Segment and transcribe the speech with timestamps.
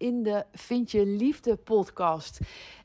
[0.00, 2.38] in de Vind je Liefde podcast.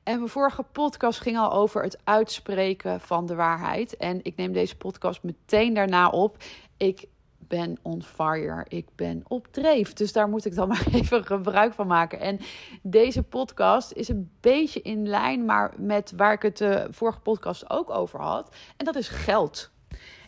[0.03, 3.97] En mijn vorige podcast ging al over het uitspreken van de waarheid.
[3.97, 6.37] En ik neem deze podcast meteen daarna op.
[6.77, 7.05] Ik
[7.37, 8.65] ben on fire.
[8.67, 9.93] Ik ben op dreef.
[9.93, 12.19] Dus daar moet ik dan maar even gebruik van maken.
[12.19, 12.39] En
[12.81, 17.69] deze podcast is een beetje in lijn, maar met waar ik het de vorige podcast
[17.69, 18.55] ook over had.
[18.77, 19.73] En dat is geld.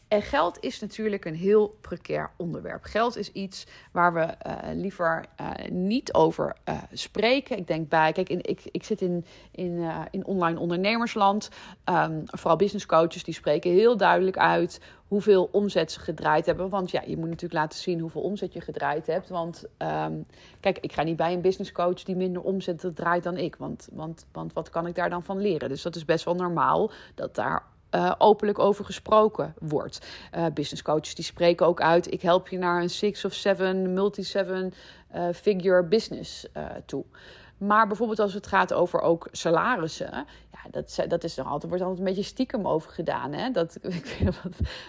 [0.07, 2.83] En geld is natuurlijk een heel precair onderwerp.
[2.83, 7.57] Geld is iets waar we uh, liever uh, niet over uh, spreken.
[7.57, 11.49] Ik denk bij, kijk, ik, ik zit in, in, in online ondernemersland.
[11.85, 16.69] Um, vooral business coaches die spreken heel duidelijk uit hoeveel omzet ze gedraaid hebben.
[16.69, 19.29] Want ja, je moet natuurlijk laten zien hoeveel omzet je gedraaid hebt.
[19.29, 20.25] Want um,
[20.59, 23.55] kijk, ik ga niet bij een business coach die minder omzet draait dan ik.
[23.55, 25.69] Want, want, want wat kan ik daar dan van leren?
[25.69, 30.07] Dus dat is best wel normaal dat daar uh, openlijk over gesproken wordt.
[30.35, 33.93] Uh, business coaches die spreken ook uit: ik help je naar een six of seven,
[33.93, 34.73] multi-seven
[35.15, 36.45] uh, figure business
[36.85, 37.05] toe.
[37.57, 40.11] Maar bijvoorbeeld als het gaat over ook salarissen,
[40.51, 43.33] ja, dat, dat is nog altijd, wordt altijd een beetje stiekem over gedaan.
[43.33, 43.51] Hè?
[43.51, 44.35] Dat, ik weet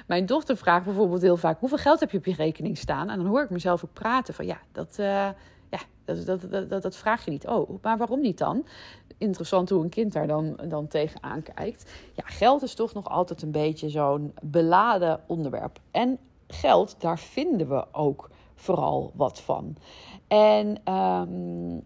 [0.06, 3.10] mijn dochter vraagt bijvoorbeeld heel vaak: hoeveel geld heb je op je rekening staan?
[3.10, 4.98] En dan hoor ik mezelf ook praten van ja, dat.
[5.70, 7.47] Ja, dat, dat, dat, dat, vraag je niet.
[7.47, 8.66] Oh, maar waarom niet dan?
[9.19, 11.92] Interessant hoe een kind daar dan, dan tegenaan kijkt.
[12.14, 15.78] Ja, geld is toch nog altijd een beetje zo'n beladen onderwerp.
[15.91, 19.77] En geld, daar vinden we ook vooral wat van.
[20.27, 21.83] En um,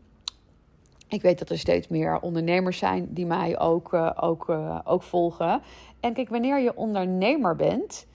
[1.08, 5.03] ik weet dat er steeds meer ondernemers zijn die mij ook, uh, ook, uh, ook
[5.03, 5.62] volgen.
[6.00, 8.06] En kijk, wanneer je ondernemer bent,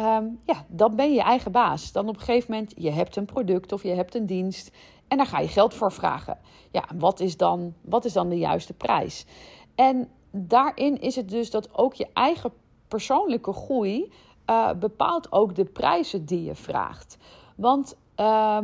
[0.00, 1.92] um, ja, dan ben je eigen baas.
[1.92, 4.70] Dan op een gegeven moment, je hebt een product of je hebt een dienst.
[5.08, 6.38] En daar ga je geld voor vragen.
[6.70, 9.26] Ja, wat is dan, wat is dan de juiste prijs?
[9.74, 12.52] En daarin is het dus dat ook je eigen
[12.88, 14.12] persoonlijke groei
[14.50, 17.16] uh, bepaalt ook de prijzen die je vraagt.
[17.56, 18.58] Want uh,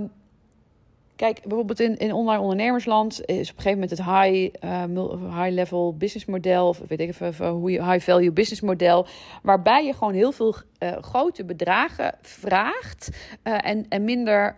[1.16, 5.54] kijk, bijvoorbeeld in, in online ondernemersland is op een gegeven moment het high, uh, high
[5.54, 9.06] level business model, of weet ik even hoe je high value business model,
[9.43, 13.09] waarbij je gewoon heel veel uh, grote bedragen vraagt
[13.44, 14.56] uh, en, en minder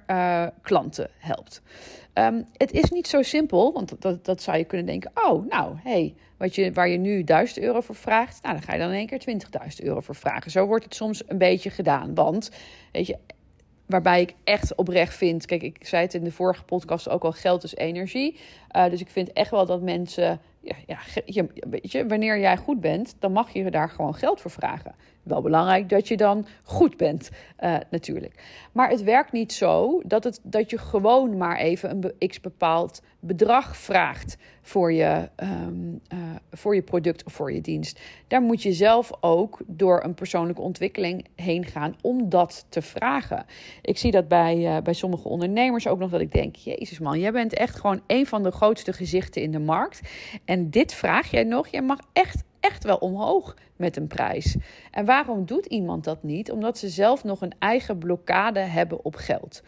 [0.63, 1.63] klanten helpt.
[2.15, 5.77] Um, het is niet zo simpel, want dat, dat zou je kunnen denken: oh, nou,
[5.83, 8.91] hey, wat je, waar je nu 1000 euro voor vraagt, nou, dan ga je dan
[8.91, 9.41] in één keer
[9.81, 10.51] 20.000 euro voor vragen.
[10.51, 12.15] Zo wordt het soms een beetje gedaan.
[12.15, 12.51] Want,
[12.93, 13.19] weet je,
[13.89, 15.47] waarbij ik echt oprecht vind.
[15.47, 18.39] Kijk, ik zei het in de vorige podcast ook al: geld is energie.
[18.77, 20.41] Uh, dus ik vind echt wel dat mensen.
[20.61, 20.75] Ja,
[21.25, 24.95] ja, weet je, wanneer jij goed bent, dan mag je daar gewoon geld voor vragen.
[25.23, 27.31] Wel belangrijk dat je dan goed bent,
[27.61, 28.43] uh, natuurlijk.
[28.73, 33.03] Maar het werkt niet zo dat, het, dat je gewoon maar even een x bepaald
[33.21, 36.19] bedrag vraagt voor je, um, uh,
[36.53, 38.01] voor je product of voor je dienst.
[38.27, 43.45] Daar moet je zelf ook door een persoonlijke ontwikkeling heen gaan om dat te vragen.
[43.83, 47.19] Ik zie dat bij, uh, bij sommige ondernemers ook nog dat ik denk: Jezus man,
[47.19, 50.01] jij bent echt gewoon een van de grootste gezichten in de markt.
[50.45, 51.69] En dit vraag jij nog.
[51.69, 54.57] Jij mag echt echt wel omhoog met een prijs.
[54.91, 56.51] En waarom doet iemand dat niet?
[56.51, 59.63] Omdat ze zelf nog een eigen blokkade hebben op geld.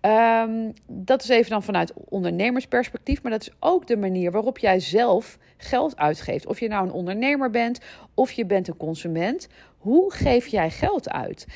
[0.00, 4.80] Um, dat is even dan vanuit ondernemersperspectief, maar dat is ook de manier waarop jij
[4.80, 6.46] zelf geld uitgeeft.
[6.46, 7.80] Of je nou een ondernemer bent
[8.14, 9.48] of je bent een consument.
[9.78, 11.46] Hoe geef jij geld uit?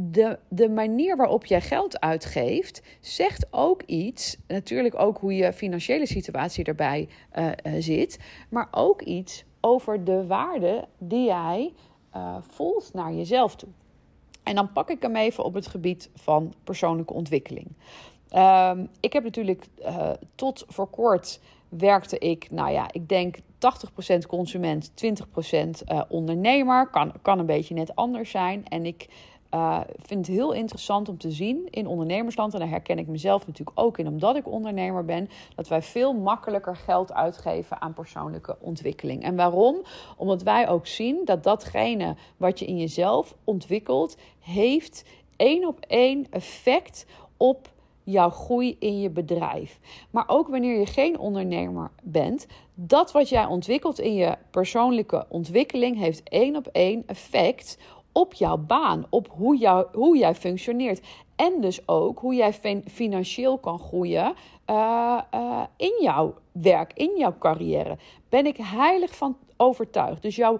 [0.00, 4.36] de, de manier waarop jij geld uitgeeft, zegt ook iets.
[4.46, 8.18] Natuurlijk ook hoe je financiële situatie erbij uh, uh, zit.
[8.48, 11.72] Maar ook iets over de waarde die jij
[12.16, 13.68] uh, voelt naar jezelf toe.
[14.42, 17.66] En dan pak ik hem even op het gebied van persoonlijke ontwikkeling.
[18.36, 23.40] Um, ik heb natuurlijk uh, tot voor kort werkte ik, nou ja, ik denk 80%
[24.28, 24.94] consument, 20%
[25.88, 26.88] uh, ondernemer.
[26.90, 28.68] Kan, kan een beetje net anders zijn.
[28.68, 29.08] En ik
[29.56, 33.46] uh, vind het heel interessant om te zien in ondernemersland, en daar herken ik mezelf
[33.46, 38.56] natuurlijk ook in, omdat ik ondernemer ben, dat wij veel makkelijker geld uitgeven aan persoonlijke
[38.60, 39.22] ontwikkeling.
[39.22, 39.76] En waarom?
[40.16, 45.04] Omdat wij ook zien dat datgene wat je in jezelf ontwikkelt, heeft
[45.36, 47.06] één op één effect
[47.36, 49.78] op jouw groei in je bedrijf.
[50.10, 55.98] Maar ook wanneer je geen ondernemer bent, dat wat jij ontwikkelt in je persoonlijke ontwikkeling
[55.98, 57.78] heeft één op één effect
[58.16, 61.06] op jouw baan, op hoe, jou, hoe jij functioneert.
[61.36, 62.52] En dus ook hoe jij
[62.86, 64.34] financieel kan groeien
[64.70, 67.98] uh, uh, in jouw werk, in jouw carrière.
[68.28, 70.22] Ben ik heilig van overtuigd.
[70.22, 70.58] Dus jouw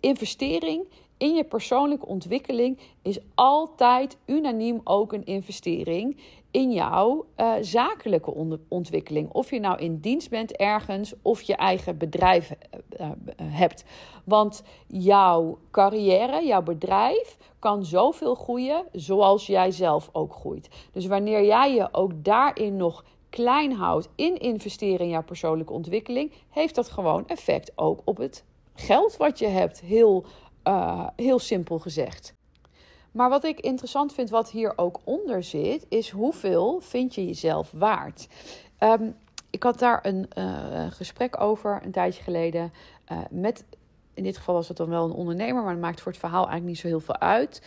[0.00, 0.84] investering
[1.18, 6.16] in je persoonlijke ontwikkeling is altijd unaniem ook een investering
[6.50, 8.34] in jouw uh, zakelijke
[8.68, 9.30] ontwikkeling.
[9.32, 12.52] Of je nou in dienst bent ergens of je eigen bedrijf
[13.00, 13.10] uh,
[13.42, 13.84] hebt.
[14.24, 20.68] Want jouw carrière, jouw bedrijf kan zoveel groeien zoals jij zelf ook groeit.
[20.92, 26.32] Dus wanneer jij je ook daarin nog klein houdt in investeren in jouw persoonlijke ontwikkeling,
[26.50, 29.80] heeft dat gewoon effect ook op het geld wat je hebt.
[29.80, 30.24] Heel,
[30.68, 32.34] uh, heel simpel gezegd.
[33.12, 37.70] Maar wat ik interessant vind, wat hier ook onder zit, is hoeveel vind je jezelf
[37.70, 38.28] waard?
[38.80, 39.16] Um,
[39.50, 42.72] ik had daar een uh, gesprek over een tijdje geleden
[43.12, 43.64] uh, met,
[44.14, 46.48] in dit geval was het dan wel een ondernemer, maar dat maakt voor het verhaal
[46.48, 47.62] eigenlijk niet zo heel veel uit.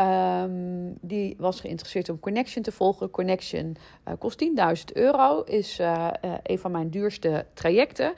[0.00, 3.10] Um, die was geïnteresseerd om Connection te volgen.
[3.10, 3.76] Connection
[4.08, 8.12] uh, kost 10.000 euro, is uh, uh, een van mijn duurste trajecten.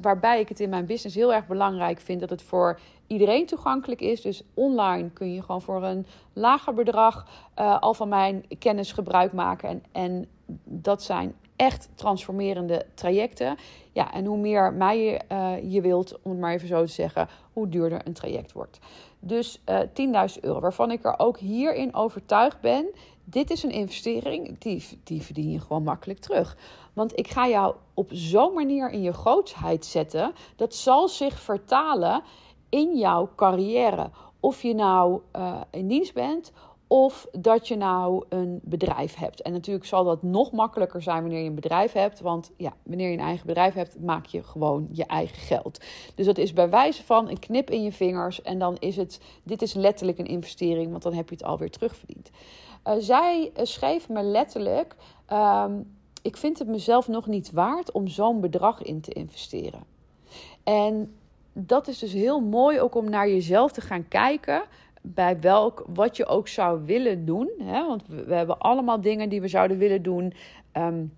[0.00, 4.00] waarbij ik het in mijn business heel erg belangrijk vind dat het voor iedereen toegankelijk
[4.00, 4.20] is.
[4.20, 9.68] Dus online kun je gewoon voor een lager bedrag al van mijn kennis gebruik maken.
[9.68, 10.26] En, en
[10.64, 13.56] dat zijn echt transformerende trajecten.
[13.92, 15.20] Ja, en hoe meer mij
[15.62, 18.78] je wilt, om het maar even zo te zeggen, hoe duurder een traject wordt.
[19.24, 22.86] Dus uh, eh, 10.000 euro, waarvan ik er ook hierin overtuigd ben.
[23.24, 26.56] Dit is een investering, die, die verdien je gewoon makkelijk terug.
[26.92, 30.32] Want ik ga jou op zo'n manier in je grootsheid zetten.
[30.56, 32.22] Dat zal zich vertalen
[32.68, 34.10] in jouw carrière.
[34.40, 36.52] Of je nou uh, in dienst bent
[36.92, 39.42] of dat je nou een bedrijf hebt.
[39.42, 42.20] En natuurlijk zal dat nog makkelijker zijn wanneer je een bedrijf hebt.
[42.20, 45.84] Want ja, wanneer je een eigen bedrijf hebt, maak je gewoon je eigen geld.
[46.14, 48.42] Dus dat is bij wijze van een knip in je vingers.
[48.42, 51.70] En dan is het, dit is letterlijk een investering, want dan heb je het alweer
[51.70, 52.30] terugverdiend.
[52.86, 54.96] Uh, zij uh, schreef me letterlijk:
[55.32, 59.84] um, Ik vind het mezelf nog niet waard om zo'n bedrag in te investeren.
[60.64, 61.14] En
[61.52, 64.62] dat is dus heel mooi ook om naar jezelf te gaan kijken
[65.02, 67.50] bij welk, wat je ook zou willen doen.
[67.58, 67.86] Hè?
[67.86, 70.32] Want we, hebben allemaal dingen die we zouden willen doen.
[70.76, 71.12] Um,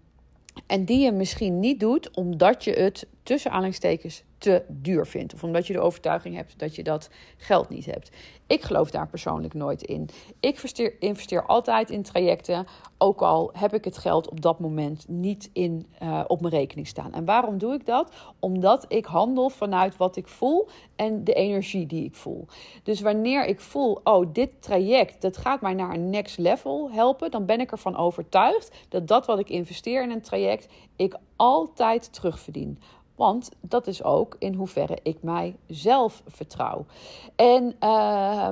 [0.66, 5.35] en die je misschien niet doet omdat je het tussen aanhalingstekens te duur vindt.
[5.35, 8.11] Of omdat je de overtuiging hebt dat je dat geld niet hebt.
[8.46, 10.08] Ik geloof daar persoonlijk nooit in.
[10.41, 10.61] Ik
[10.99, 12.67] investeer, altijd in trajecten,
[12.99, 16.87] ook al heb ik het geld op dat moment niet in, uh, op mijn rekening
[16.87, 17.12] staan.
[17.12, 18.12] En waarom doe ik dat?
[18.38, 22.46] Omdat ik handel vanuit wat ik voel en de energie die ik voel.
[22.82, 27.31] Dus wanneer ik voel, oh, dit traject, dat gaat mij naar een next level helpen,
[27.31, 32.12] dan ben ik ervan overtuigd dat dat wat ik investeer in een traject, ik altijd
[32.12, 32.79] terugverdien.
[33.14, 36.84] Want dat is ook in hoeverre ik mijzelf vertrouw.
[37.37, 38.49] En uh,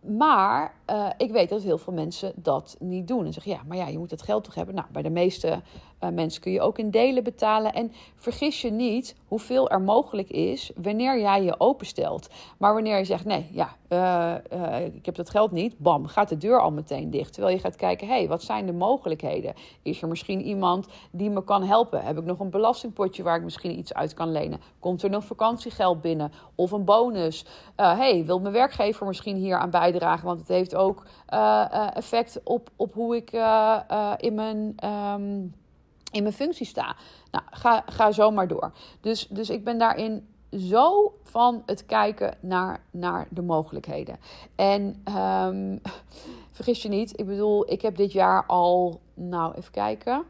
[0.00, 3.26] maar uh, ik weet dat heel veel mensen dat niet doen.
[3.26, 4.74] En zeggen, ja, maar ja, je moet het geld toch hebben.
[4.74, 5.60] Nou, bij de meeste
[6.00, 7.72] uh, mensen kun je ook in delen betalen.
[7.72, 12.28] En vergis je niet hoeveel er mogelijk is wanneer jij je openstelt.
[12.58, 15.78] Maar wanneer je zegt, nee, ja, uh, ik heb dat geld niet.
[15.78, 17.32] Bam, gaat de deur al meteen dicht.
[17.32, 19.54] Terwijl je gaat kijken, hé, hey, wat zijn de mogelijkheden?
[19.82, 22.04] Is er misschien iemand die me kan helpen?
[22.04, 24.60] Heb ik nog een belastingpotje waar ik misschien iets uit kan lenen?
[24.78, 26.32] Komt er nog vakantiegeld binnen?
[26.54, 27.44] Of een bonus?
[27.76, 30.26] Hé, hey, wil mijn werkgever misschien hier aan bijdragen?
[30.26, 31.06] Want het heeft ook
[31.94, 33.32] effect op, op hoe ik
[34.20, 34.74] in mijn...
[34.84, 35.54] Um,
[36.10, 36.96] in mijn functie sta.
[37.30, 38.72] Nou, ga, ga zo maar door.
[39.00, 44.16] Dus, dus ik ben daarin zo van het kijken naar, naar de mogelijkheden.
[44.54, 45.80] En um,
[46.56, 50.24] vergis je niet, ik bedoel, ik heb dit jaar al, nou even kijken,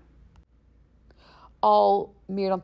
[1.59, 2.63] al meer dan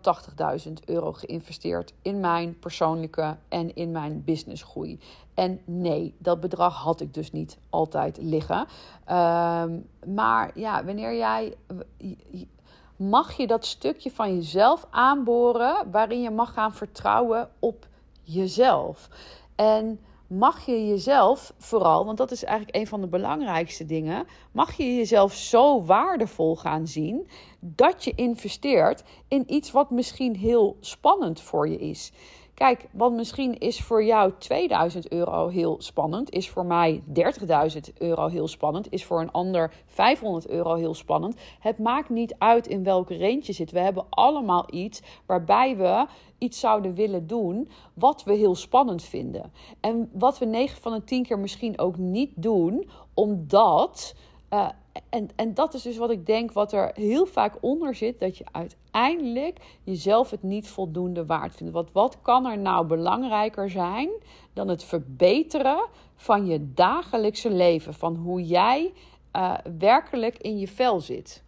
[0.66, 5.00] 80.000 euro geïnvesteerd in mijn persoonlijke en in mijn businessgroei.
[5.34, 8.66] En nee, dat bedrag had ik dus niet altijd liggen.
[9.10, 11.56] Um, maar ja, wanneer jij
[12.96, 17.86] mag je dat stukje van jezelf aanboren waarin je mag gaan vertrouwen op
[18.22, 19.08] jezelf.
[19.54, 24.76] En mag je jezelf vooral, want dat is eigenlijk een van de belangrijkste dingen, mag
[24.76, 27.28] je jezelf zo waardevol gaan zien
[27.60, 32.12] dat je investeert in iets wat misschien heel spannend voor je is.
[32.54, 38.28] Kijk, wat misschien is voor jou 2000 euro heel spannend, is voor mij 30.000 euro
[38.28, 41.36] heel spannend, is voor een ander 500 euro heel spannend.
[41.60, 43.70] Het maakt niet uit in welke range je zit.
[43.70, 46.06] We hebben allemaal iets waarbij we
[46.38, 49.52] iets zouden willen doen wat we heel spannend vinden.
[49.80, 54.14] En wat we 9 van de 10 keer misschien ook niet doen, omdat.
[54.50, 54.68] Uh,
[55.08, 58.38] en, en dat is dus wat ik denk, wat er heel vaak onder zit, dat
[58.38, 61.72] je uiteindelijk jezelf het niet voldoende waard vindt.
[61.72, 64.10] Want wat kan er nou belangrijker zijn
[64.52, 65.86] dan het verbeteren
[66.16, 68.92] van je dagelijkse leven, van hoe jij
[69.36, 71.42] uh, werkelijk in je vel zit?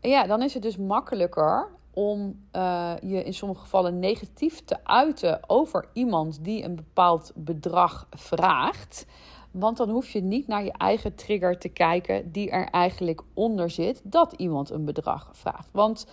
[0.00, 5.40] Ja, dan is het dus makkelijker om uh, je in sommige gevallen negatief te uiten
[5.46, 9.06] over iemand die een bepaald bedrag vraagt.
[9.54, 13.70] Want dan hoef je niet naar je eigen trigger te kijken die er eigenlijk onder
[13.70, 15.68] zit dat iemand een bedrag vraagt.
[15.72, 16.06] Want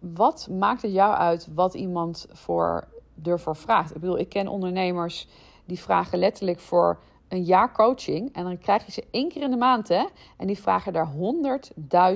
[0.00, 2.88] wat maakt het jou uit wat iemand voor,
[3.22, 3.94] ervoor vraagt?
[3.94, 5.28] Ik bedoel, ik ken ondernemers
[5.64, 8.34] die vragen letterlijk voor een jaar coaching.
[8.34, 10.04] En dan krijg je ze één keer in de maand, hè?
[10.36, 11.12] En die vragen daar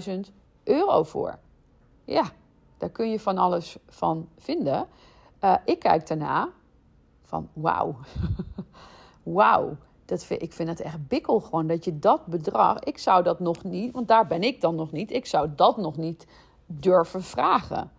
[0.08, 0.12] 100.000
[0.64, 1.38] euro voor.
[2.04, 2.24] Ja,
[2.78, 4.86] daar kun je van alles van vinden.
[5.44, 6.48] Uh, ik kijk daarna
[7.22, 7.96] van wauw.
[9.22, 9.76] wauw.
[10.04, 12.78] Dat ik vind het echt bikkel gewoon dat je dat bedrag.
[12.78, 15.10] Ik zou dat nog niet, want daar ben ik dan nog niet.
[15.10, 16.26] Ik zou dat nog niet
[16.66, 17.90] durven vragen.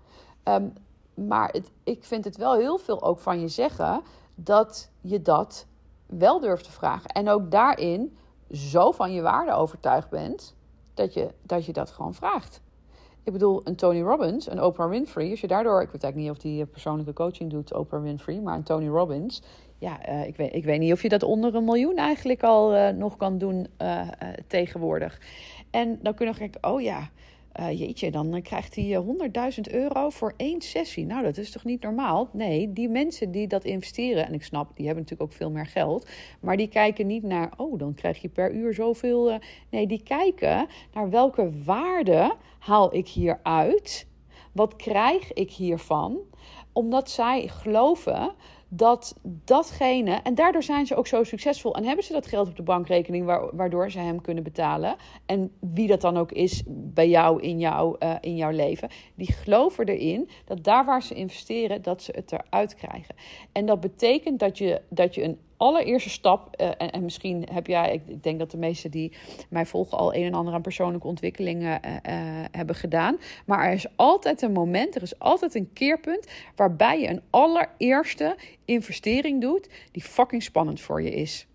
[0.43, 0.73] Um,
[1.13, 4.01] maar het, ik vind het wel heel veel ook van je zeggen
[4.35, 5.65] dat je dat
[6.05, 7.09] wel durft te vragen.
[7.09, 8.17] En ook daarin
[8.51, 10.55] zo van je waarde overtuigd bent
[10.93, 12.61] dat je dat, je dat gewoon vraagt.
[13.23, 16.45] Ik bedoel, een Tony Robbins, een Oprah Winfrey, als je daardoor, ik weet eigenlijk niet
[16.45, 19.41] of die persoonlijke coaching doet, Oprah Winfrey, maar een Tony Robbins,
[19.83, 22.75] ja, uh, ik, weet, ik weet niet of je dat onder een miljoen eigenlijk al
[22.75, 24.07] uh, nog kan doen uh,
[24.47, 25.21] tegenwoordig.
[25.71, 27.09] En dan kun je nog denken, oh ja,
[27.71, 29.03] jeetje, dan krijgt hij
[29.55, 31.05] 100.000 euro voor één sessie.
[31.05, 32.29] Nou, dat is toch niet normaal?
[32.33, 35.65] Nee, die mensen die dat investeren, en ik snap, die hebben natuurlijk ook veel meer
[35.65, 36.09] geld,
[36.39, 39.39] maar die kijken niet naar, oh, dan krijg je per uur zoveel.
[39.69, 44.07] Nee, die kijken naar welke waarde haal ik hieruit?
[44.51, 46.17] Wat krijg ik hiervan?
[46.71, 48.33] Omdat zij geloven
[48.75, 52.55] dat datgene, en daardoor zijn ze ook zo succesvol en hebben ze dat geld op
[52.55, 54.95] de bankrekening waardoor ze hem kunnen betalen.
[55.25, 59.33] En wie dat dan ook is bij jou in, jou, uh, in jouw leven, die
[59.33, 63.15] geloven erin dat daar waar ze investeren, dat ze het eruit krijgen.
[63.51, 67.67] En dat betekent dat je, dat je een allereerste stap, uh, en, en, misschien heb
[67.67, 69.11] jij, ik denk dat de meesten die
[69.49, 73.17] mij volgen al een en ander aan persoonlijke ontwikkelingen uh, uh, hebben gedaan.
[73.45, 78.35] Maar er is altijd een moment, er is altijd een keerpunt waarbij je een allereerste
[78.65, 81.47] investering doet die fucking spannend voor je is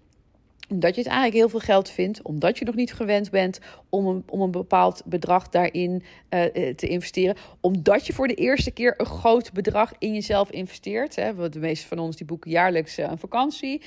[0.69, 4.07] omdat je het eigenlijk heel veel geld vindt, omdat je nog niet gewend bent om
[4.07, 6.45] een, om een bepaald bedrag daarin uh,
[6.75, 11.17] te investeren, omdat je voor de eerste keer een groot bedrag in jezelf investeert.
[11.17, 11.49] Hè.
[11.49, 13.83] De meeste van ons die boeken jaarlijks uh, een vakantie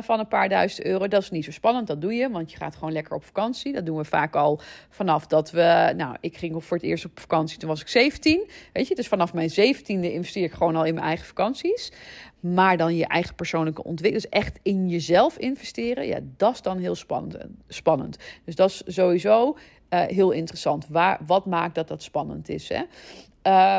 [0.00, 1.08] van een paar duizend euro.
[1.08, 3.72] Dat is niet zo spannend, dat doe je, want je gaat gewoon lekker op vakantie.
[3.72, 7.20] Dat doen we vaak al vanaf dat we, nou, ik ging voor het eerst op
[7.20, 8.48] vakantie, toen was ik 17.
[8.72, 11.92] Weet je, dus vanaf mijn 17e investeer ik gewoon al in mijn eigen vakanties.
[12.40, 16.78] Maar dan je eigen persoonlijke ontwikkeling, dus echt in jezelf investeren, ja, dat is dan
[16.78, 16.94] heel
[17.68, 18.16] spannend.
[18.44, 19.56] Dus dat is sowieso
[19.90, 20.86] uh, heel interessant.
[20.88, 22.68] Waar, wat maakt dat dat spannend is?
[22.68, 22.82] Hè?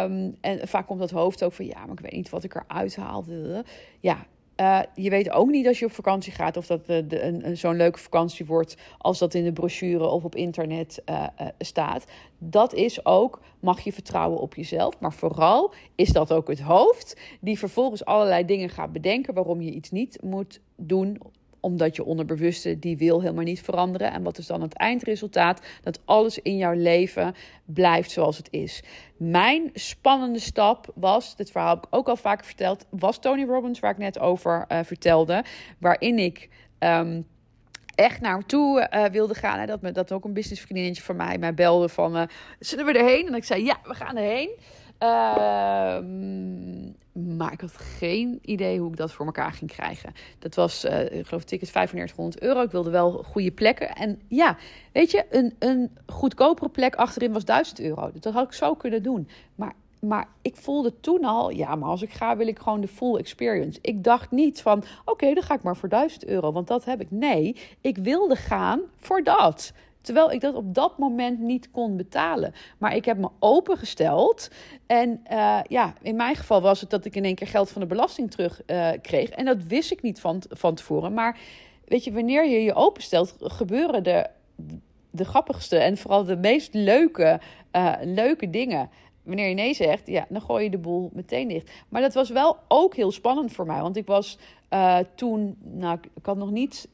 [0.03, 2.55] Um, en vaak komt dat hoofd ook van ja, maar ik weet niet wat ik
[2.55, 3.65] eruit haalde.
[3.99, 4.25] Ja,
[4.61, 7.75] uh, je weet ook niet als je op vakantie gaat of dat de, een, zo'n
[7.75, 11.25] leuke vakantie wordt als dat in de brochure of op internet uh,
[11.59, 12.05] staat.
[12.37, 14.99] Dat is ook, mag je vertrouwen op jezelf.
[14.99, 19.71] Maar vooral is dat ook het hoofd die vervolgens allerlei dingen gaat bedenken waarom je
[19.71, 21.17] iets niet moet doen
[21.61, 24.11] omdat je onderbewuste die wil helemaal niet veranderen.
[24.11, 25.61] En wat is dan het eindresultaat?
[25.83, 28.83] Dat alles in jouw leven blijft zoals het is.
[29.17, 33.79] Mijn spannende stap was, dit verhaal heb ik ook al vaker verteld, was Tony Robbins,
[33.79, 35.43] waar ik net over uh, vertelde.
[35.79, 36.49] Waarin ik.
[36.79, 37.27] Um,
[37.95, 39.59] echt naar hem toe uh, wilde gaan.
[39.59, 39.65] Hè.
[39.65, 42.17] Dat, dat ook een businessvriendinnetje van mij mij belde van...
[42.17, 42.23] Uh,
[42.59, 43.27] zullen we erheen?
[43.27, 44.49] En ik zei, ja, we gaan erheen.
[45.03, 45.97] Uh,
[47.37, 50.13] maar ik had geen idee hoe ik dat voor elkaar ging krijgen.
[50.39, 52.61] Dat was, uh, ik geloof, ticket 3500 euro.
[52.61, 53.95] Ik wilde wel goede plekken.
[53.95, 54.57] En ja,
[54.91, 58.11] weet je, een, een goedkopere plek achterin was 1000 euro.
[58.19, 59.27] Dat had ik zo kunnen doen.
[59.55, 62.87] Maar, maar ik voelde toen al, ja, maar als ik ga, wil ik gewoon de
[62.87, 63.79] full experience.
[63.81, 67.01] Ik dacht niet van, oké, dan ga ik maar voor 1000 euro, want dat heb
[67.01, 67.11] ik.
[67.11, 69.73] Nee, ik wilde gaan voor dat.
[70.01, 72.53] Terwijl ik dat op dat moment niet kon betalen.
[72.77, 74.49] Maar ik heb me opengesteld.
[74.87, 77.81] En uh, ja, in mijn geval was het dat ik in één keer geld van
[77.81, 79.29] de belasting terug uh, kreeg.
[79.29, 81.13] En dat wist ik niet van, van tevoren.
[81.13, 81.39] Maar
[81.85, 84.29] weet je, wanneer je je openstelt, gebeuren de,
[85.09, 87.39] de grappigste en vooral de meest leuke,
[87.71, 88.89] uh, leuke dingen.
[89.23, 91.71] Wanneer je nee zegt, ja, dan gooi je de boel meteen dicht.
[91.89, 93.81] Maar dat was wel ook heel spannend voor mij.
[93.81, 94.37] Want ik was
[95.15, 96.87] toen, nou, ik had nog niet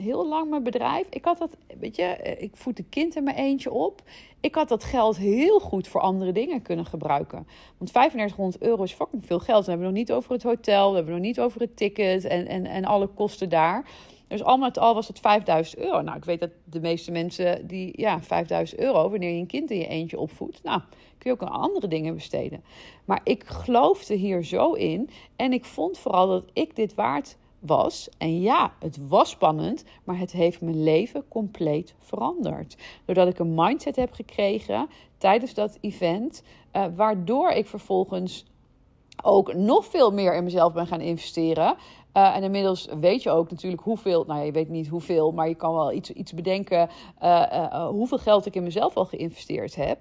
[0.00, 1.06] heel lang mijn bedrijf.
[1.10, 4.02] Ik had dat, weet je, ik voed een kind in mijn eentje op.
[4.40, 7.46] Ik had dat geld heel goed voor andere dingen kunnen gebruiken.
[7.78, 9.64] Want 3500 euro is fucking veel geld.
[9.64, 12.46] We hebben nog niet over het hotel, we hebben nog niet over het ticket en,
[12.46, 13.84] en, en alle kosten daar.
[14.30, 16.00] Dus al met al was het 5000 euro.
[16.00, 19.70] Nou, ik weet dat de meeste mensen die, ja, 5000 euro, wanneer je een kind
[19.70, 20.80] in je eentje opvoedt, nou,
[21.18, 22.64] kun je ook aan andere dingen besteden.
[23.04, 28.08] Maar ik geloofde hier zo in en ik vond vooral dat ik dit waard was.
[28.18, 32.76] En ja, het was spannend, maar het heeft mijn leven compleet veranderd.
[33.04, 34.88] Doordat ik een mindset heb gekregen
[35.18, 38.44] tijdens dat event, uh, waardoor ik vervolgens
[39.22, 41.76] ook nog veel meer in mezelf ben gaan investeren.
[42.16, 45.54] Uh, en inmiddels weet je ook natuurlijk hoeveel, nou je weet niet hoeveel, maar je
[45.54, 46.88] kan wel iets, iets bedenken
[47.22, 49.98] uh, hoeveel geld ik in mezelf al geïnvesteerd heb.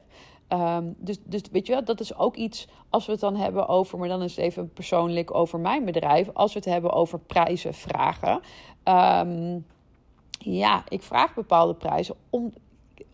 [0.53, 3.68] Um, dus, dus weet je wel, dat is ook iets als we het dan hebben
[3.68, 6.29] over, maar dan is het even persoonlijk over mijn bedrijf.
[6.34, 8.41] Als we het hebben over prijzen vragen.
[8.84, 9.65] Um,
[10.39, 12.53] ja, ik vraag bepaalde prijzen om,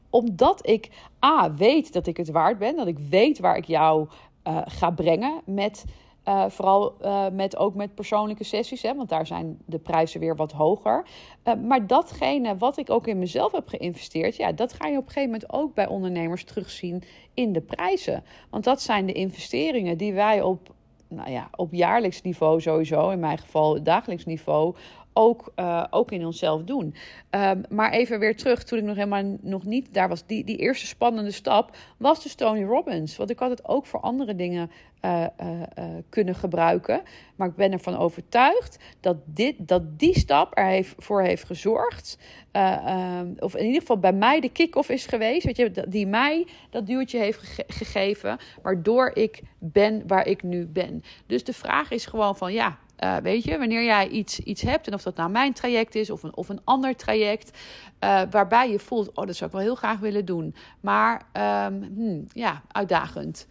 [0.09, 0.89] omdat ik
[1.25, 2.75] A, weet dat ik het waard ben.
[2.75, 4.07] Dat ik weet waar ik jou
[4.47, 5.85] uh, ga brengen met
[6.25, 10.35] uh, vooral uh, met, ook met persoonlijke sessies, hè, want daar zijn de prijzen weer
[10.35, 11.05] wat hoger.
[11.43, 15.05] Uh, maar datgene wat ik ook in mezelf heb geïnvesteerd, ja, dat ga je op
[15.05, 17.03] een gegeven moment ook bij ondernemers terugzien
[17.33, 18.23] in de prijzen.
[18.49, 20.73] Want dat zijn de investeringen die wij op,
[21.07, 24.75] nou ja, op jaarlijks niveau sowieso, in mijn geval dagelijks niveau,
[25.17, 26.95] ook, uh, ook in onszelf doen.
[27.29, 30.57] Um, maar even weer terug, toen ik nog helemaal nog niet daar was, die, die
[30.57, 33.17] eerste spannende stap was de Tony Robbins.
[33.17, 35.61] Want ik had het ook voor andere dingen uh, uh,
[36.09, 37.01] kunnen gebruiken.
[37.35, 42.17] Maar ik ben ervan overtuigd dat, dit, dat die stap er heeft, voor heeft gezorgd.
[42.51, 45.45] Um, of in ieder geval bij mij de kick-off is geweest.
[45.45, 48.37] Weet je, die mij dat duwtje heeft ge gegeven.
[48.61, 51.03] Waardoor ik ben waar ik nu ben.
[51.25, 54.87] Dus de vraag is gewoon van ja uh, weet je, wanneer jij iets, iets hebt,
[54.87, 57.57] en of dat nou mijn traject is of een, of een ander traject,
[57.99, 61.83] uh, waarbij je voelt, oh, dat zou ik wel heel graag willen doen, maar um,
[61.95, 63.47] hmm, ja, uitdagend.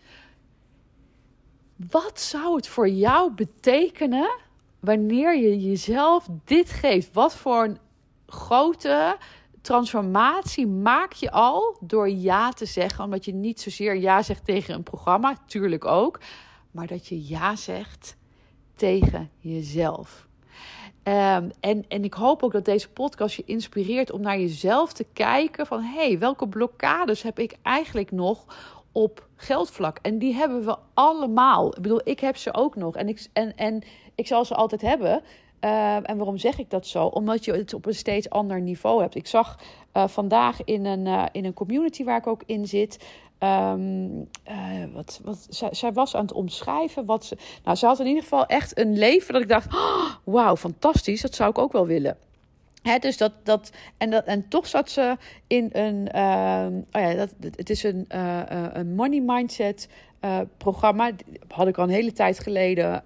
[1.90, 4.30] Wat zou het voor jou betekenen
[4.80, 7.12] wanneer je jezelf dit geeft?
[7.12, 7.78] Wat voor een
[8.26, 9.16] grote
[9.60, 14.74] transformatie maak je al door ja te zeggen, omdat je niet zozeer ja zegt tegen
[14.74, 16.20] een programma, tuurlijk ook,
[16.70, 18.16] maar dat je ja zegt
[18.74, 20.26] tegen jezelf.
[21.08, 25.06] Um, en, en ik hoop ook dat deze podcast je inspireert om naar jezelf te
[25.12, 28.44] kijken van hé, hey, welke blokkades heb ik eigenlijk nog
[28.92, 29.98] op geldvlak?
[30.02, 31.76] En die hebben we allemaal.
[31.76, 33.82] Ik bedoel, ik heb ze ook nog en ik, en, en
[34.14, 35.22] ik zal ze altijd hebben.
[35.60, 37.06] Uh, en waarom zeg ik dat zo?
[37.06, 39.14] Omdat je het op een steeds ander niveau hebt.
[39.14, 39.58] Ik zag
[39.94, 43.04] uh, vandaag in een, uh, in een community waar ik ook in zit.
[43.40, 47.36] Um, uh, wat, wat, zij, zij, was aan het omschrijven wat ze.
[47.64, 51.20] Nou, ze had in ieder geval echt een leven dat ik dacht: oh, wauw, fantastisch,
[51.20, 52.16] dat zou ik ook wel willen.
[52.82, 55.16] Hè, dus dat, dat, en, dat, en toch zat ze
[55.46, 56.08] in een.
[56.14, 58.42] Uh, oh ja, dat, het is een, uh,
[58.72, 59.88] een money mindset
[60.56, 61.10] programma.
[61.48, 63.04] Had ik al een hele tijd geleden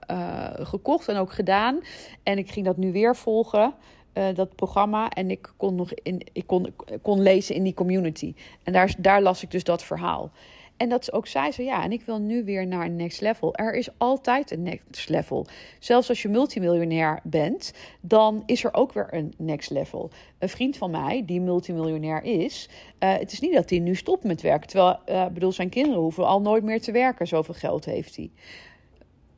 [0.59, 1.81] gekocht en ook gedaan.
[2.23, 3.75] En ik ging dat nu weer volgen
[4.19, 5.11] uh, dat programma.
[5.11, 8.35] En ik kon nog in, ik kon, kon lezen in die community.
[8.63, 10.31] En daar, daar las ik dus dat verhaal.
[10.79, 13.21] En dat ze ook zei ze, ja, en ik wil nu weer naar een next
[13.21, 13.55] level.
[13.55, 15.47] Er is altijd een next level.
[15.79, 20.11] Zelfs als je multimiljonair bent, dan is er ook weer een next level.
[20.39, 22.69] Een vriend van mij, die multimiljonair is,
[23.01, 24.69] uh, het is niet dat hij nu stopt met werken.
[24.69, 27.27] Terwijl, uh, bedoel, zijn kinderen hoeven al nooit meer te werken.
[27.27, 28.31] Zoveel geld heeft hij.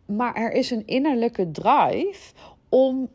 [0.06, 2.32] Maar er is een innerlijke drive
[2.68, 3.08] om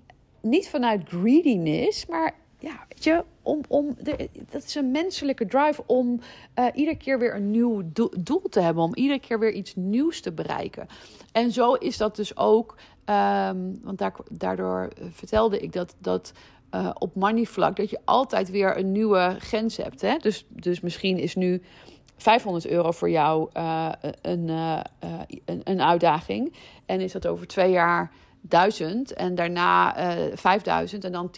[0.45, 5.83] niet vanuit greediness, maar ja, weet je, om, om de, dat is een menselijke drive
[5.85, 6.19] om
[6.59, 9.75] uh, iedere keer weer een nieuw do doel te hebben, om iedere keer weer iets
[9.75, 10.87] nieuws te bereiken.
[11.31, 16.31] En zo is dat dus ook, um, want daar, daardoor vertelde ik dat, dat
[16.71, 20.01] uh, op money vlak, dat je altijd weer een nieuwe grens hebt.
[20.01, 20.17] Hè?
[20.17, 21.61] Dus, dus misschien is nu
[22.17, 23.49] 500 euro voor jou
[24.21, 24.49] een,
[25.45, 26.53] een, een uitdaging.
[26.85, 28.11] En is dat over twee jaar
[28.47, 31.31] duizend en daarna uh, eh, 5000 en dan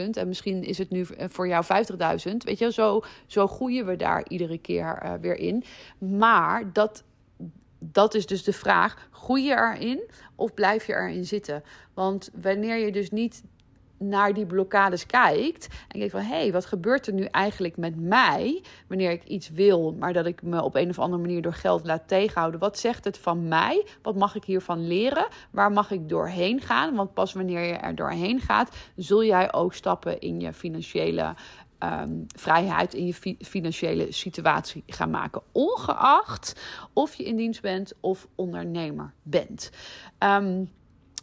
[0.00, 2.36] 10.000 en misschien is het nu voor jou 50.000.
[2.36, 5.64] Weet je, zo, zo groeien we daar iedere keer uh, weer in.
[5.98, 7.04] Maar dat,
[7.78, 11.62] dat is dus de vraag: groei je erin of blijf je erin zitten?
[11.94, 13.42] Want wanneer je dus niet
[14.02, 18.00] naar die blokkades kijkt en kijkt van hé, hey, wat gebeurt er nu eigenlijk met
[18.00, 21.54] mij wanneer ik iets wil, maar dat ik me op een of andere manier door
[21.54, 22.60] geld laat tegenhouden?
[22.60, 23.86] Wat zegt het van mij?
[24.02, 25.26] Wat mag ik hiervan leren?
[25.50, 26.94] Waar mag ik doorheen gaan?
[26.94, 31.34] Want pas wanneer je er doorheen gaat, zul jij ook stappen in je financiële
[31.78, 35.42] um, vrijheid in je financiële situatie gaan maken.
[35.52, 36.60] Ongeacht
[36.92, 39.70] of je in dienst bent of ondernemer bent.
[40.18, 40.70] Um,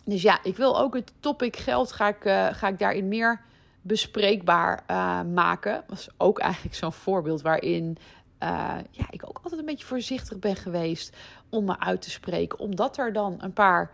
[0.07, 3.41] dus ja, ik wil ook het topic geld, ga ik, uh, ga ik daarin meer
[3.81, 5.83] bespreekbaar uh, maken.
[5.87, 7.97] was ook eigenlijk zo'n voorbeeld waarin
[8.43, 11.15] uh, ja, ik ook altijd een beetje voorzichtig ben geweest
[11.49, 12.59] om me uit te spreken.
[12.59, 13.91] Omdat er dan een paar,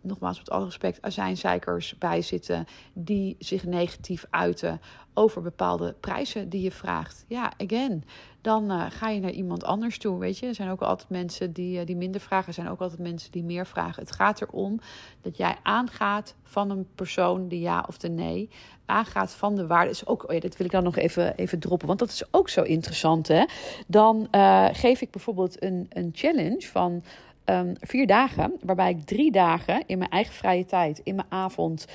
[0.00, 4.80] nogmaals met alle respect, azijnzeikers bij zitten die zich negatief uiten
[5.14, 7.24] over bepaalde prijzen die je vraagt.
[7.28, 8.04] Ja, again,
[8.40, 10.18] dan uh, ga je naar iemand anders toe.
[10.18, 12.80] Weet je, er zijn ook altijd mensen die, uh, die minder vragen, er zijn ook
[12.80, 14.02] altijd mensen die meer vragen.
[14.02, 14.80] Het gaat erom
[15.20, 18.48] dat jij aangaat van een persoon de ja of de nee.
[18.86, 19.90] Aangaat van de waarde.
[19.90, 22.24] Is ook, oh ja, dat wil ik dan nog even, even droppen, want dat is
[22.30, 23.28] ook zo interessant.
[23.28, 23.44] Hè?
[23.86, 27.02] Dan uh, geef ik bijvoorbeeld een, een challenge van.
[27.44, 31.86] Um, vier dagen, waarbij ik drie dagen in mijn eigen vrije tijd, in mijn avond,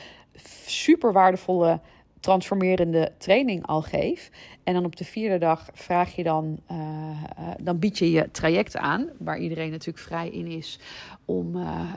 [0.66, 1.80] super waardevolle
[2.20, 4.32] transformerende training al geef.
[4.64, 8.32] En dan op de vierde dag vraag je dan, uh, uh, dan bied je je
[8.32, 10.80] traject aan, waar iedereen natuurlijk vrij in is
[11.26, 11.94] om uh,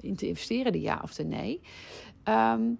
[0.00, 1.60] in te investeren, de ja of de nee.
[2.24, 2.78] Um,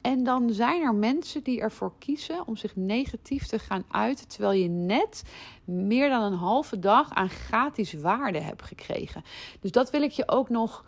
[0.00, 4.60] en dan zijn er mensen die ervoor kiezen om zich negatief te gaan uiten, terwijl
[4.62, 5.22] je net
[5.64, 9.22] meer dan een halve dag aan gratis waarde hebt gekregen.
[9.60, 10.84] Dus dat wil ik je ook nog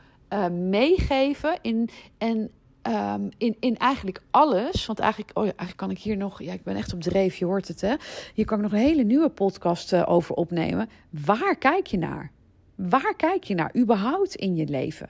[0.51, 1.59] meegeven.
[1.63, 2.51] In, en
[2.89, 4.87] Um, in, in eigenlijk alles.
[4.87, 6.43] Want eigenlijk, oh kan ik hier nog.
[6.43, 7.95] Ja, ik ben echt op dreef, je hoort het hè.
[8.35, 10.89] Hier kan ik nog een hele nieuwe podcast uh, over opnemen.
[11.11, 12.31] Waar kijk je naar?
[12.75, 15.09] Waar kijk je naar überhaupt in je leven?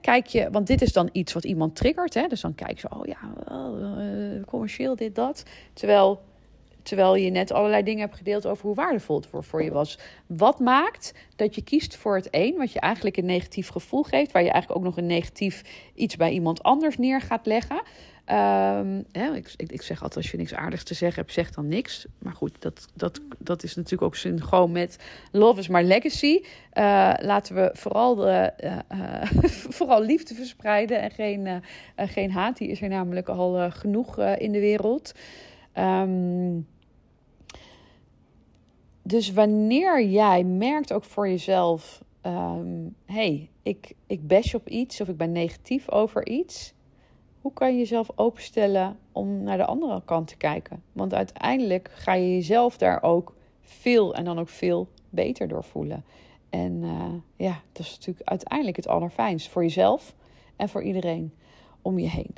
[0.00, 2.14] Kijk je, want dit is dan iets wat iemand triggert.
[2.14, 2.26] Hè?
[2.26, 3.18] Dus dan kijk je, oh ja,
[3.50, 5.42] uh, commercieel dit, dat.
[5.72, 6.22] Terwijl
[6.90, 9.98] Terwijl je net allerlei dingen hebt gedeeld over hoe waardevol het voor, voor je was.
[10.26, 14.32] Wat maakt dat je kiest voor het een, wat je eigenlijk een negatief gevoel geeft,
[14.32, 15.62] waar je eigenlijk ook nog een negatief
[15.94, 17.82] iets bij iemand anders neer gaat leggen?
[19.12, 22.06] Hè, ik, ik, zeg altijd, als je niks aardigs te zeggen hebt, zeg dan niks.
[22.18, 24.98] Maar goed, dat, dat, dat is natuurlijk ook synchroon met
[25.32, 26.40] Love is my legacy.
[26.74, 29.22] Uh, laten we vooral, de, uh, uh,
[29.78, 31.62] vooral liefde verspreiden en geen,
[31.96, 32.56] geen haat.
[32.56, 35.12] Die is er namelijk al genoeg in de wereld.
[35.74, 36.66] Um,
[39.02, 45.08] dus wanneer jij merkt ook voor jezelf: um, hey, ik, ik bash op iets of
[45.08, 46.74] ik ben negatief over iets.
[47.40, 50.82] Hoe kan je jezelf openstellen om naar de andere kant te kijken?
[50.92, 56.04] Want uiteindelijk ga je jezelf daar ook veel en dan ook veel beter door voelen.
[56.50, 60.14] En uh, ja, dat is natuurlijk uiteindelijk het allerfijnst voor jezelf
[60.56, 61.34] en voor iedereen
[61.82, 62.34] om je heen.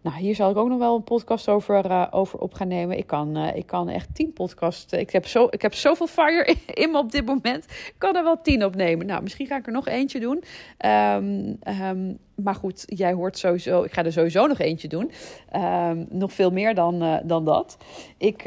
[0.00, 2.98] Nou, hier zal ik ook nog wel een podcast over, uh, over op gaan nemen.
[2.98, 4.92] Ik kan, uh, ik kan echt tien podcasts.
[4.92, 7.64] Ik heb, zo, ik heb zoveel fire in, me op dit moment.
[7.64, 9.06] Ik kan er wel tien opnemen.
[9.06, 10.44] Nou, misschien ga ik er nog eentje doen.
[10.86, 13.82] Um, um, maar goed, jij hoort sowieso.
[13.82, 15.10] Ik ga er sowieso nog eentje doen.
[15.56, 17.76] Um, nog veel meer dan, dan dat.
[18.18, 18.44] Ik,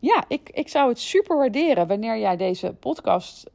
[0.00, 3.50] ja, ik, ik zou het super waarderen wanneer jij deze podcast.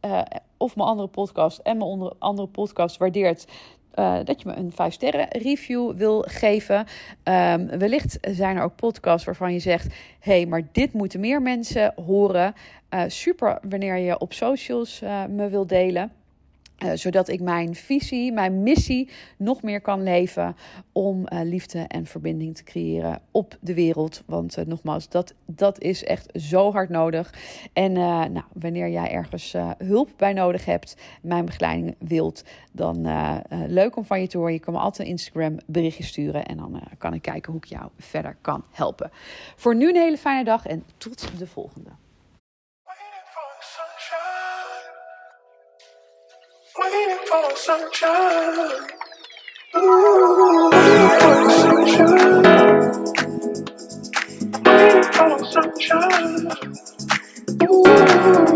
[0.58, 3.46] of mijn andere podcast en mijn andere podcast waardeert
[3.96, 6.86] uh, dat je me een 5 sterren review wil geven.
[7.24, 11.94] Um, wellicht zijn er ook podcasts waarvan je zegt: hey, maar dit moeten meer mensen
[12.06, 12.54] horen.
[12.90, 16.12] Uh, super wanneer je op socials uh, me wil delen.
[16.84, 20.56] Uh, zodat ik mijn visie, mijn missie nog meer kan leven
[20.92, 24.24] om uh, liefde en verbinding te creëren op de wereld.
[24.26, 27.34] Want uh, nogmaals, dat, dat is echt zo hard nodig.
[27.74, 33.08] En nou, wanneer jij ergens hulp bij nodig hebt, mijn begeleiding wilt, dan
[33.68, 34.54] leuk om van je te horen.
[34.54, 37.68] Je kan me altijd een Instagram berichtje sturen en dan kan ik kijken hoe ik
[37.68, 39.12] jou verder kan helpen.
[39.56, 41.90] Voor nu een hele fijne dag en tot de volgende.
[47.34, 48.88] For sunshine.
[49.76, 50.72] Ooh,
[51.20, 52.44] for sunshine.
[54.66, 56.52] Waiting for sunshine.
[57.64, 57.84] Ooh,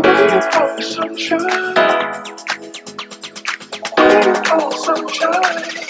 [0.04, 1.74] waiting for sunshine.
[3.98, 5.87] Waiting for sunshine.